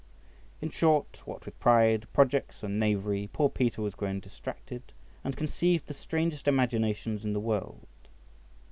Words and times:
In 0.61 0.71
short, 0.71 1.21
what 1.27 1.45
with 1.45 1.59
pride, 1.59 2.07
projects, 2.11 2.63
and 2.63 2.79
knavery, 2.79 3.29
poor 3.31 3.49
Peter 3.49 3.83
was 3.83 3.93
grown 3.93 4.19
distracted, 4.19 4.93
and 5.23 5.37
conceived 5.37 5.85
the 5.85 5.93
strangest 5.93 6.47
imaginations 6.47 7.23
in 7.23 7.33
the 7.33 7.39
world. 7.39 7.85